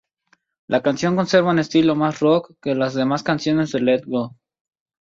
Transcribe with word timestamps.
La 0.65 0.81
canción 0.81 1.15
conserva 1.15 1.51
un 1.51 1.59
estilo 1.59 1.95
más 1.95 2.21
"rock" 2.21 2.55
que 2.59 2.73
las 2.73 2.95
demás 2.95 3.21
canciones 3.21 3.71
de 3.71 3.81
"Let 3.81 4.03
Go". 4.07 4.35